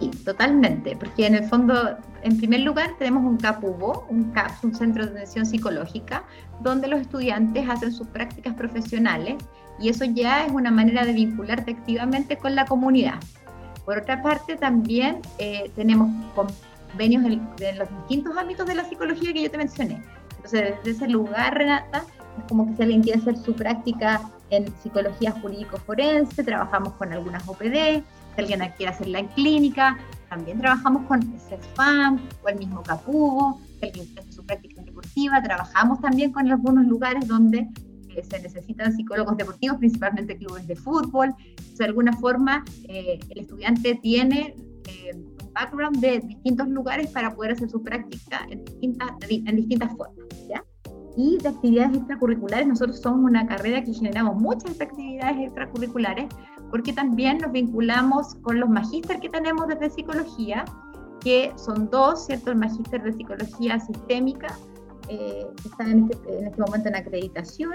Sí, 0.00 0.10
totalmente, 0.24 0.96
porque 0.96 1.26
en 1.26 1.36
el 1.36 1.44
fondo, 1.44 1.96
en 2.22 2.36
primer 2.36 2.60
lugar, 2.60 2.90
tenemos 2.98 3.24
un 3.24 3.36
CAPUBO, 3.36 4.06
un 4.08 4.32
CAPS, 4.32 4.64
un 4.64 4.74
centro 4.74 5.06
de 5.06 5.12
atención 5.12 5.46
psicológica, 5.46 6.24
donde 6.60 6.88
los 6.88 7.00
estudiantes 7.00 7.68
hacen 7.68 7.92
sus 7.92 8.08
prácticas 8.08 8.54
profesionales 8.54 9.36
y 9.78 9.88
eso 9.88 10.04
ya 10.04 10.46
es 10.46 10.52
una 10.52 10.70
manera 10.70 11.04
de 11.04 11.12
vincularte 11.12 11.72
activamente 11.72 12.36
con 12.36 12.54
la 12.54 12.64
comunidad. 12.64 13.20
Por 13.84 13.98
otra 13.98 14.22
parte, 14.22 14.56
también 14.56 15.20
eh, 15.38 15.70
tenemos 15.76 16.10
convenios 16.34 17.24
en, 17.24 17.48
en, 17.60 17.78
los 17.78 17.88
distintos 17.98 18.36
ámbitos 18.36 18.66
de 18.66 18.74
la 18.74 18.84
psicología 18.84 19.32
que 19.32 19.42
yo 19.42 19.50
te 19.50 19.58
mencioné. 19.58 20.02
Entonces, 20.36 20.74
desde 20.82 20.90
ese 20.90 21.08
lugar, 21.08 21.54
Renata, 21.54 22.04
es 22.38 22.44
como 22.48 22.66
que 22.66 22.76
si 22.76 22.82
alguien 22.82 23.02
quiere 23.02 23.20
hacer 23.20 23.36
su 23.36 23.54
práctica 23.54 24.22
en 24.50 24.66
psicología 24.82 25.32
jurídico-forense, 25.32 26.42
trabajamos 26.42 26.94
con 26.94 27.12
algunas 27.12 27.46
OPD, 27.48 28.02
si 28.34 28.40
alguien 28.40 28.60
quiere 28.76 28.92
hacerla 28.92 29.20
en 29.20 29.28
clínica, 29.28 29.98
también 30.28 30.58
trabajamos 30.58 31.06
con 31.06 31.22
CESFAM 31.38 32.20
o 32.42 32.48
el 32.48 32.58
mismo 32.58 32.82
Capugo, 32.82 33.60
si 33.78 33.86
alguien 33.86 34.06
quiere 34.06 34.20
hacer 34.22 34.32
su 34.32 34.44
práctica 34.44 34.82
deportiva, 34.82 35.42
trabajamos 35.42 36.00
también 36.00 36.32
con 36.32 36.50
algunos 36.50 36.86
lugares 36.86 37.26
donde 37.28 37.68
eh, 38.16 38.24
se 38.28 38.40
necesitan 38.40 38.92
psicólogos 38.92 39.36
deportivos, 39.36 39.78
principalmente 39.78 40.36
clubes 40.36 40.66
de 40.66 40.76
fútbol. 40.76 41.34
de 41.78 41.84
alguna 41.84 42.12
forma, 42.14 42.64
eh, 42.88 43.18
el 43.28 43.38
estudiante 43.38 43.94
tiene 44.02 44.54
eh, 44.88 45.14
un 45.14 45.52
background 45.52 45.98
de 45.98 46.20
distintos 46.20 46.68
lugares 46.68 47.10
para 47.10 47.34
poder 47.34 47.52
hacer 47.52 47.68
su 47.68 47.82
práctica 47.82 48.46
en 48.50 48.64
distintas, 48.64 49.10
en 49.28 49.56
distintas 49.56 49.90
formas. 49.96 50.28
¿ya? 50.48 50.64
Y 51.16 51.38
de 51.38 51.48
actividades 51.48 51.96
extracurriculares, 51.96 52.66
nosotros 52.66 53.00
somos 53.00 53.30
una 53.30 53.46
carrera 53.46 53.82
que 53.84 53.92
generamos 53.92 54.36
muchas 54.36 54.80
actividades 54.80 55.46
extracurriculares 55.46 56.26
porque 56.74 56.92
también 56.92 57.38
nos 57.38 57.52
vinculamos 57.52 58.34
con 58.42 58.58
los 58.58 58.68
magísteres 58.68 59.22
que 59.22 59.28
tenemos 59.28 59.68
desde 59.68 59.90
psicología, 59.90 60.64
que 61.20 61.52
son 61.54 61.88
dos, 61.88 62.26
¿cierto? 62.26 62.50
El 62.50 62.56
magíster 62.56 63.00
de 63.00 63.12
psicología 63.12 63.78
sistémica, 63.78 64.48
eh, 65.08 65.46
que 65.62 65.68
está 65.68 65.84
en 65.84 66.10
este, 66.10 66.36
en 66.36 66.48
este, 66.48 66.60
momento 66.60 66.88
en 66.88 66.96
acreditación, 66.96 67.74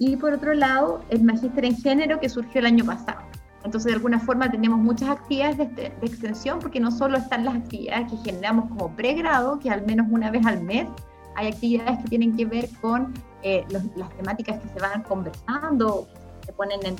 y 0.00 0.16
por 0.16 0.32
otro 0.32 0.52
lado, 0.52 1.00
el 1.10 1.22
magíster 1.22 1.64
en 1.64 1.76
género 1.76 2.18
que 2.18 2.28
surgió 2.28 2.58
el 2.58 2.66
año 2.66 2.84
pasado. 2.84 3.20
Entonces, 3.62 3.84
de 3.84 3.94
alguna 3.94 4.18
forma, 4.18 4.50
tenemos 4.50 4.80
muchas 4.80 5.10
actividades 5.10 5.56
de, 5.56 5.66
de, 5.66 5.86
extensión, 6.02 6.58
porque 6.58 6.80
no 6.80 6.90
solo 6.90 7.18
están 7.18 7.44
las 7.44 7.54
actividades 7.54 8.10
que 8.10 8.16
generamos 8.16 8.68
como 8.70 8.96
pregrado, 8.96 9.60
que 9.60 9.70
al 9.70 9.86
menos 9.86 10.08
una 10.10 10.28
vez 10.28 10.44
al 10.44 10.60
mes 10.60 10.88
hay 11.36 11.46
actividades 11.46 12.02
que 12.02 12.08
tienen 12.08 12.36
que 12.36 12.46
ver 12.46 12.68
con 12.80 13.14
eh, 13.44 13.64
las 13.70 14.10
temáticas 14.16 14.60
que 14.60 14.68
se 14.70 14.80
van 14.80 15.04
conversando, 15.04 16.08
que 16.40 16.46
se 16.46 16.52
ponen 16.52 16.80
en, 16.84 16.96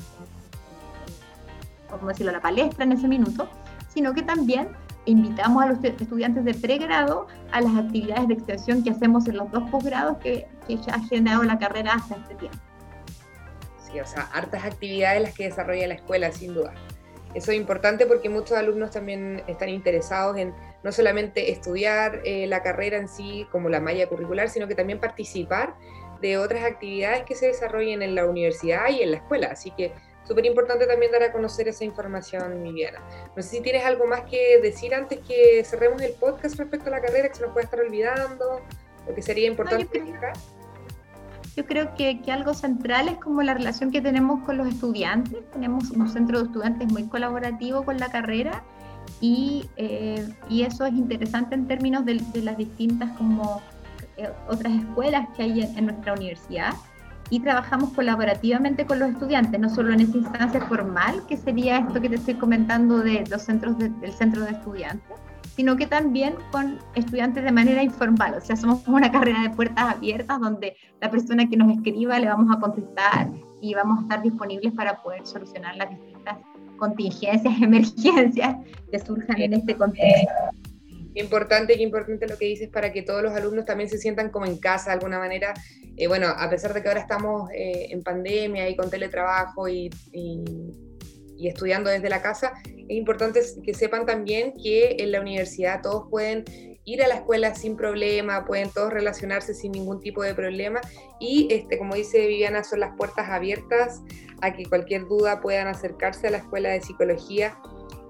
como 1.97 2.09
decirlo, 2.09 2.31
la 2.31 2.41
palestra 2.41 2.83
en 2.83 2.93
ese 2.93 3.07
minuto, 3.07 3.49
sino 3.87 4.13
que 4.13 4.21
también 4.21 4.69
invitamos 5.05 5.63
a 5.63 5.67
los 5.67 5.83
estudiantes 5.83 6.45
de 6.45 6.53
pregrado 6.53 7.27
a 7.51 7.61
las 7.61 7.75
actividades 7.75 8.27
de 8.27 8.33
extensión 8.35 8.83
que 8.83 8.91
hacemos 8.91 9.27
en 9.27 9.37
los 9.37 9.51
dos 9.51 9.69
posgrados 9.69 10.17
que, 10.17 10.47
que 10.67 10.77
ya 10.77 10.95
ha 10.95 10.99
generado 11.07 11.43
la 11.43 11.57
carrera 11.57 11.93
hasta 11.93 12.15
este 12.15 12.35
tiempo. 12.35 12.57
Sí, 13.77 13.99
o 13.99 14.05
sea, 14.05 14.29
hartas 14.33 14.63
actividades 14.63 15.21
las 15.21 15.33
que 15.33 15.45
desarrolla 15.45 15.87
la 15.87 15.95
escuela, 15.95 16.31
sin 16.31 16.53
duda. 16.53 16.73
Eso 17.33 17.51
es 17.51 17.57
importante 17.57 18.05
porque 18.05 18.29
muchos 18.29 18.57
alumnos 18.57 18.91
también 18.91 19.41
están 19.47 19.69
interesados 19.69 20.37
en 20.37 20.53
no 20.83 20.91
solamente 20.91 21.51
estudiar 21.51 22.21
eh, 22.25 22.45
la 22.47 22.61
carrera 22.61 22.97
en 22.97 23.07
sí 23.07 23.47
como 23.51 23.69
la 23.69 23.79
malla 23.79 24.07
curricular, 24.07 24.49
sino 24.49 24.67
que 24.67 24.75
también 24.75 24.99
participar 24.99 25.75
de 26.21 26.37
otras 26.37 26.63
actividades 26.63 27.23
que 27.23 27.35
se 27.35 27.47
desarrollen 27.47 28.01
en 28.01 28.15
la 28.15 28.25
universidad 28.25 28.89
y 28.89 29.01
en 29.01 29.11
la 29.11 29.17
escuela. 29.17 29.47
Así 29.51 29.71
que 29.71 29.93
súper 30.23 30.45
importante 30.45 30.85
también 30.87 31.11
dar 31.11 31.23
a 31.23 31.31
conocer 31.31 31.67
esa 31.67 31.83
información, 31.83 32.63
Viviana. 32.63 32.99
No 33.35 33.41
sé 33.41 33.49
si 33.49 33.61
tienes 33.61 33.85
algo 33.85 34.05
más 34.05 34.21
que 34.21 34.59
decir 34.61 34.93
antes 34.93 35.19
que 35.19 35.63
cerremos 35.63 36.01
el 36.01 36.13
podcast 36.13 36.55
respecto 36.57 36.87
a 36.87 36.91
la 36.91 37.01
carrera, 37.01 37.29
que 37.29 37.35
se 37.35 37.41
nos 37.41 37.51
puede 37.51 37.65
estar 37.65 37.79
olvidando, 37.79 38.61
o 39.07 39.15
que 39.15 39.21
sería 39.21 39.47
importante 39.47 39.89
yo 41.55 41.65
creo 41.65 41.93
que, 41.95 42.21
que, 42.21 42.31
algo 42.31 42.53
central 42.53 43.09
es 43.09 43.17
como 43.17 43.41
la 43.41 43.53
relación 43.53 43.91
que 43.91 44.01
tenemos 44.01 44.41
con 44.45 44.57
los 44.57 44.67
estudiantes. 44.67 45.43
Tenemos 45.51 45.91
un 45.91 46.07
centro 46.09 46.39
de 46.39 46.45
estudiantes 46.45 46.89
muy 46.89 47.07
colaborativo 47.07 47.83
con 47.83 47.97
la 47.97 48.09
carrera 48.09 48.63
y, 49.19 49.69
eh, 49.75 50.27
y 50.49 50.63
eso 50.63 50.85
es 50.85 50.93
interesante 50.93 51.55
en 51.55 51.67
términos 51.67 52.05
de, 52.05 52.21
las 52.41 52.57
distintas 52.57 53.11
como 53.17 53.61
eh, 54.17 54.29
otras 54.47 54.73
escuelas 54.73 55.27
que 55.35 55.43
hay 55.43 55.61
en, 55.61 55.85
nuestra 55.85 56.13
universidad 56.13 56.73
y 57.31 57.39
trabajamos 57.39 57.91
colaborativamente 57.93 58.85
con 58.85 58.99
los 58.99 59.09
estudiantes, 59.09 59.59
no 59.59 59.69
solo 59.69 59.93
en 59.93 60.01
esa 60.01 60.17
instancia 60.17 60.61
formal, 60.67 61.25
que 61.27 61.37
sería 61.37 61.77
esto 61.77 62.01
que 62.01 62.09
te 62.09 62.15
estoy 62.15 62.35
comentando 62.35 62.99
de 62.99 63.23
los 63.29 63.41
centros 63.41 63.77
del 63.79 64.11
centro 64.11 64.43
de 64.43 64.51
estudiantes, 64.51 65.17
sino 65.55 65.77
que 65.77 65.87
también 65.87 66.35
con 66.51 66.77
estudiantes 66.93 67.45
de 67.45 67.51
manera 67.53 67.81
informal. 67.83 68.35
O 68.35 68.41
sea, 68.41 68.57
somos 68.57 68.85
una 68.85 69.09
carrera 69.11 69.43
de 69.43 69.49
puertas 69.49 69.95
abiertas 69.95 70.41
donde 70.41 70.75
la 70.99 71.09
persona 71.09 71.47
que 71.47 71.55
nos 71.55 71.71
escriba 71.71 72.19
le 72.19 72.27
vamos 72.27 72.53
a 72.53 72.59
contestar 72.59 73.29
y 73.61 73.73
vamos 73.75 73.99
a 73.99 74.01
estar 74.01 74.21
disponibles 74.21 74.73
para 74.73 75.01
poder 75.01 75.25
solucionar 75.25 75.77
las 75.77 75.89
distintas 75.89 76.37
contingencias, 76.75 77.41
emergencias 77.61 78.57
que 78.91 78.99
surjan 78.99 79.39
en 79.39 79.53
este 79.53 79.77
contexto. 79.77 80.60
Importante, 81.13 81.75
qué 81.75 81.83
importante 81.83 82.27
lo 82.27 82.37
que 82.37 82.45
dices 82.45 82.69
para 82.69 82.93
que 82.93 83.01
todos 83.01 83.21
los 83.21 83.33
alumnos 83.33 83.65
también 83.65 83.89
se 83.89 83.97
sientan 83.97 84.29
como 84.29 84.45
en 84.45 84.57
casa 84.57 84.91
de 84.91 84.93
alguna 84.93 85.19
manera. 85.19 85.53
Eh, 85.97 86.07
bueno, 86.07 86.27
a 86.27 86.49
pesar 86.49 86.73
de 86.73 86.81
que 86.81 86.87
ahora 86.87 87.01
estamos 87.01 87.49
eh, 87.51 87.87
en 87.89 88.01
pandemia 88.01 88.69
y 88.69 88.75
con 88.75 88.89
teletrabajo 88.89 89.67
y, 89.67 89.89
estudiando 91.37 91.89
desde 91.89 92.07
la 92.07 92.21
casa, 92.21 92.53
es 92.65 92.95
importante 92.95 93.41
que 93.63 93.73
sepan 93.73 94.05
también 94.05 94.53
que 94.61 94.97
en 94.99 95.11
la 95.11 95.19
universidad 95.19 95.81
todos 95.81 96.07
pueden 96.09 96.45
ir 96.85 97.03
a 97.03 97.07
la 97.07 97.15
escuela 97.15 97.55
sin 97.55 97.75
problema, 97.75 98.45
pueden 98.45 98.69
todos 98.69 98.93
relacionarse 98.93 99.55
sin 99.55 99.71
ningún 99.71 99.99
tipo 100.01 100.21
de 100.21 100.35
problema 100.35 100.81
y 101.19 101.47
este, 101.51 101.79
como 101.79 101.95
dice 101.95 102.27
Viviana, 102.27 102.63
son 102.63 102.79
las 102.79 102.95
puertas 102.95 103.29
abiertas 103.29 104.01
a 104.41 104.53
que 104.53 104.65
cualquier 104.65 105.07
duda 105.07 105.41
puedan 105.41 105.67
acercarse 105.67 106.27
a 106.27 106.31
la 106.31 106.37
escuela 106.37 106.69
de 106.69 106.81
psicología 106.81 107.57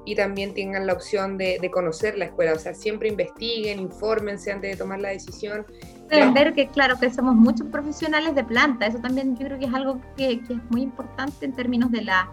y 0.05 0.15
también 0.15 0.53
tengan 0.53 0.88
la 0.88 0.93
opción 0.93 1.38
de, 1.38 1.60
conocer 1.72 2.17
la 2.17 2.25
escuela, 2.25 2.53
o 2.53 2.60
sea, 2.60 2.74
siempre 2.74 3.10
investiguen, 3.10 3.79
infórmense 3.79 4.51
antes 4.51 4.72
de 4.72 4.77
tomar 4.77 5.00
la 5.00 5.10
decisión. 5.10 5.65
Deben 6.10 6.34
ver 6.34 6.53
que, 6.53 6.67
claro, 6.67 7.00
que 7.00 7.10
somos 7.12 7.36
muchos 7.36 7.67
profesionales 7.67 8.36
de 8.36 8.43
planta, 8.43 8.88
eso 8.88 9.00
también 9.00 9.38
yo 9.38 9.46
creo 9.46 9.60
que 9.60 9.65
es 9.65 9.74
algo 9.74 10.01
que, 10.17 10.41
que 10.41 10.53
es 10.53 10.60
muy 10.70 10.81
importante 10.81 11.46
en 11.46 11.53
términos 11.53 11.91
de 11.91 12.01
la 12.01 12.29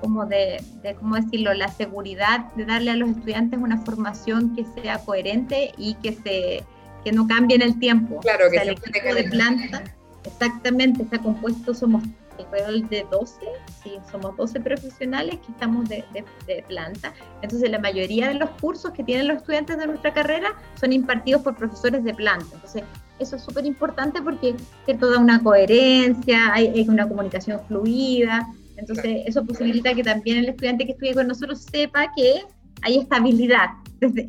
como 0.00 0.26
de, 0.26 0.62
de, 0.82 0.94
¿cómo 0.96 1.16
decirlo?, 1.16 1.54
la 1.54 1.68
seguridad 1.68 2.52
de 2.56 2.66
darle 2.66 2.90
a 2.90 2.96
los 2.96 3.08
estudiantes 3.08 3.58
una 3.58 3.78
formación 3.78 4.54
que 4.54 4.66
sea 4.78 4.98
coherente 4.98 5.72
y 5.78 5.94
que, 5.94 6.12
se, 6.12 6.62
que 7.04 7.12
no 7.12 7.26
cambie 7.26 7.56
en 7.56 7.62
el 7.62 7.78
tiempo. 7.78 8.20
Claro, 8.20 8.50
que 8.50 8.58
el 8.58 8.70
equipo 8.70 9.14
de 9.14 9.24
planta, 9.24 9.82
exactamente, 10.24 11.04
está 11.04 11.18
compuesto, 11.18 11.72
somos 11.72 12.02
alrededor 12.38 12.88
de 12.88 13.06
12, 13.10 13.40
sí, 13.82 13.92
somos 14.10 14.36
12 14.36 14.60
profesionales 14.60 15.38
que 15.44 15.52
estamos 15.52 15.88
de, 15.88 16.04
de, 16.12 16.64
planta. 16.66 17.12
Entonces, 17.42 17.70
la 17.70 17.78
mayoría 17.78 18.28
de 18.28 18.34
los 18.34 18.50
cursos 18.60 18.92
que 18.92 19.04
tienen 19.04 19.28
los 19.28 19.38
estudiantes 19.38 19.78
de 19.78 19.86
nuestra 19.86 20.12
carrera 20.12 20.54
son 20.80 20.92
impartidos 20.92 21.42
por 21.42 21.56
profesores 21.56 22.04
de 22.04 22.14
planta. 22.14 22.46
Entonces, 22.52 22.82
eso 23.18 23.36
es 23.36 23.42
súper 23.42 23.64
importante 23.64 24.20
porque 24.22 24.56
hay 24.86 24.94
toda 24.96 25.18
una 25.18 25.40
coherencia, 25.42 26.52
hay, 26.52 26.68
hay, 26.68 26.88
una 26.88 27.08
comunicación 27.08 27.60
fluida, 27.68 28.48
entonces, 28.76 29.22
eso 29.26 29.44
posibilita 29.44 29.94
que 29.94 30.02
también 30.02 30.38
el 30.38 30.48
estudiante 30.48 30.84
que 30.84 30.92
estudie 30.92 31.14
con 31.14 31.28
nosotros 31.28 31.62
sepa 31.62 32.12
que 32.16 32.42
hay 32.82 32.98
estabilidad. 32.98 33.70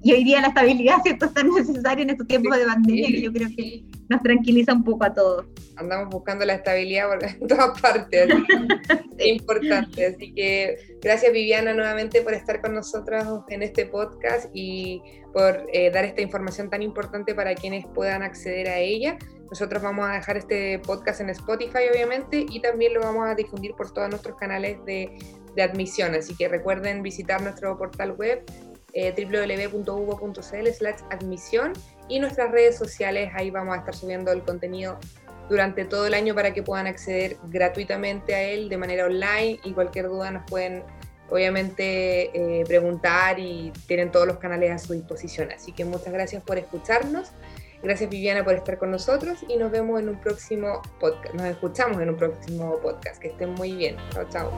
Y 0.03 0.13
hoy 0.13 0.23
día 0.23 0.41
la 0.41 0.47
estabilidad 0.47 1.01
¿cierto? 1.03 1.25
es 1.25 1.33
tan 1.33 1.49
necesaria 1.49 2.03
en 2.03 2.11
estos 2.11 2.27
tiempos 2.27 2.57
de 2.57 2.65
pandemia 2.65 3.07
que 3.07 3.21
yo 3.21 3.33
creo 3.33 3.49
que 3.49 3.83
nos 4.09 4.21
tranquiliza 4.21 4.73
un 4.73 4.83
poco 4.83 5.05
a 5.05 5.13
todos. 5.13 5.45
Andamos 5.75 6.09
buscando 6.09 6.45
la 6.45 6.55
estabilidad 6.55 7.09
en 7.23 7.39
todas 7.47 7.79
partes, 7.79 8.29
es 9.17 9.27
importante. 9.27 10.05
Así 10.05 10.33
que 10.33 10.77
gracias 11.01 11.31
Viviana 11.31 11.73
nuevamente 11.73 12.21
por 12.21 12.33
estar 12.33 12.61
con 12.61 12.75
nosotros 12.75 13.41
en 13.49 13.63
este 13.63 13.85
podcast 13.85 14.49
y 14.53 15.01
por 15.33 15.67
eh, 15.73 15.91
dar 15.91 16.05
esta 16.05 16.21
información 16.21 16.69
tan 16.69 16.81
importante 16.81 17.35
para 17.35 17.55
quienes 17.55 17.85
puedan 17.93 18.21
acceder 18.23 18.69
a 18.69 18.79
ella. 18.79 19.17
Nosotros 19.49 19.83
vamos 19.83 20.07
a 20.09 20.13
dejar 20.13 20.37
este 20.37 20.79
podcast 20.79 21.21
en 21.21 21.29
Spotify, 21.29 21.89
obviamente, 21.91 22.45
y 22.49 22.61
también 22.61 22.93
lo 22.93 23.01
vamos 23.01 23.27
a 23.27 23.35
difundir 23.35 23.73
por 23.75 23.93
todos 23.93 24.09
nuestros 24.09 24.37
canales 24.37 24.83
de, 24.85 25.17
de 25.55 25.61
admisión. 25.61 26.15
Así 26.15 26.35
que 26.35 26.47
recuerden 26.47 27.03
visitar 27.03 27.41
nuestro 27.41 27.77
portal 27.77 28.13
web 28.13 28.43
eh, 28.95 29.13
www.hugo.cl 29.13 30.67
slash 30.71 31.01
admisión 31.11 31.73
y 32.07 32.19
nuestras 32.19 32.51
redes 32.51 32.77
sociales. 32.77 33.31
Ahí 33.33 33.51
vamos 33.51 33.75
a 33.75 33.79
estar 33.79 33.95
subiendo 33.95 34.31
el 34.31 34.43
contenido 34.43 34.97
durante 35.49 35.85
todo 35.85 36.07
el 36.07 36.13
año 36.13 36.33
para 36.33 36.53
que 36.53 36.63
puedan 36.63 36.87
acceder 36.87 37.37
gratuitamente 37.49 38.33
a 38.33 38.43
él 38.43 38.69
de 38.69 38.77
manera 38.77 39.05
online 39.05 39.59
y 39.63 39.73
cualquier 39.73 40.07
duda 40.07 40.31
nos 40.31 40.49
pueden 40.49 40.83
obviamente 41.29 42.31
eh, 42.33 42.63
preguntar 42.65 43.39
y 43.39 43.71
tienen 43.87 44.11
todos 44.11 44.27
los 44.27 44.37
canales 44.37 44.71
a 44.71 44.77
su 44.77 44.93
disposición. 44.93 45.51
Así 45.51 45.71
que 45.71 45.85
muchas 45.85 46.13
gracias 46.13 46.43
por 46.43 46.57
escucharnos. 46.57 47.31
Gracias 47.83 48.09
Viviana 48.09 48.43
por 48.43 48.55
estar 48.55 48.79
con 48.79 48.89
nosotros 48.89 49.45
y 49.47 49.57
nos 49.57 49.71
vemos 49.71 49.99
en 49.99 50.09
un 50.09 50.19
próximo 50.19 50.81
podcast. 50.99 51.35
Nos 51.35 51.45
escuchamos 51.45 52.01
en 52.01 52.09
un 52.09 52.17
próximo 52.17 52.79
podcast. 52.81 53.21
Que 53.21 53.27
estén 53.27 53.53
muy 53.53 53.73
bien. 53.73 53.97
Chao, 54.11 54.25
chao. 54.29 54.51